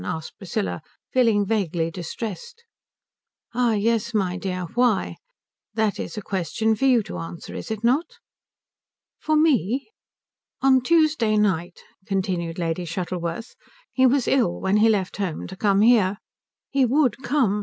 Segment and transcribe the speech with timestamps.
[0.03, 0.81] asked Priscilla,
[1.13, 2.63] feeling vaguely distressed.
[3.53, 5.17] "Ah yes, my dear why?
[5.75, 8.17] That is a question for you to answer, is it not?"
[9.19, 9.89] "For me?"
[10.59, 13.53] "On Tuesday night," continued Lady Shuttleworth,
[13.93, 16.17] "he was ill when he left home to come here.
[16.71, 17.59] He would come.